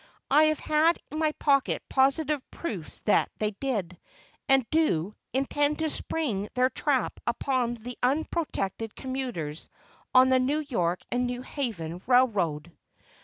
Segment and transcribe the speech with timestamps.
[0.31, 3.99] I have in my pocket positive proofs that they did,
[4.49, 9.69] and do, intend to spring their trap upon the unprotected commuters
[10.15, 12.75] on the New York and New Haven Railroad.